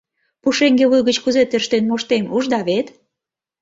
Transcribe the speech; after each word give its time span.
Пушеҥге 0.41 0.85
вуй 0.91 1.01
гыч 1.07 1.17
кузе 1.23 1.43
тӧрштен 1.51 1.83
моштем, 1.87 2.23
ужда 2.35 2.59
вет? 2.69 2.87